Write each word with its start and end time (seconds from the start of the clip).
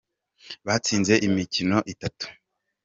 batsinze 0.65 1.13
imikino 1.27 1.77
itatu. 1.93 2.25